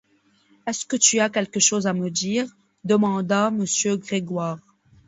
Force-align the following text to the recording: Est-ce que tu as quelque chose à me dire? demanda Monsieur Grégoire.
Est-ce 0.65 0.87
que 0.87 0.95
tu 0.95 1.19
as 1.19 1.29
quelque 1.29 1.59
chose 1.59 1.85
à 1.85 1.93
me 1.93 2.09
dire? 2.09 2.47
demanda 2.83 3.51
Monsieur 3.51 3.97
Grégoire. 3.97 4.57